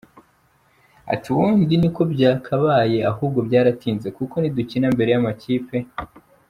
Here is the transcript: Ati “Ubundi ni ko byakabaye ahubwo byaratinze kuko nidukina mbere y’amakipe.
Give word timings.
Ati 1.13 1.25
“Ubundi 1.33 1.73
ni 1.81 1.89
ko 1.95 2.01
byakabaye 2.13 2.97
ahubwo 3.11 3.39
byaratinze 3.47 4.07
kuko 4.17 4.35
nidukina 4.39 4.87
mbere 4.95 5.09
y’amakipe. 5.11 5.77